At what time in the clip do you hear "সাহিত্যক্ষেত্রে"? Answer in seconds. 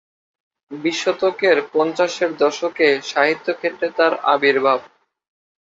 3.11-3.87